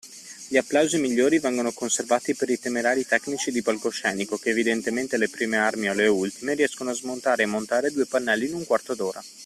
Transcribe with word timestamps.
Gli 0.49 0.57
applausi 0.57 0.97
migliori 0.99 1.37
vengono 1.37 1.71
conservati 1.73 2.33
per 2.33 2.49
i 2.49 2.57
temerari 2.57 3.05
tecnici 3.05 3.51
di 3.51 3.61
palcoscenico 3.61 4.35
che, 4.35 4.49
evidentemente 4.49 5.13
alle 5.13 5.29
prime 5.29 5.57
armi 5.57 5.89
o 5.89 5.91
alle 5.91 6.07
ultime, 6.07 6.55
riescono 6.55 6.89
a 6.89 6.93
smontare 6.95 7.43
e 7.43 7.45
montare 7.45 7.91
due 7.91 8.07
pannelli 8.07 8.47
in 8.47 8.55
un 8.55 8.65
quarto 8.65 8.95
d’ora. 8.95 9.21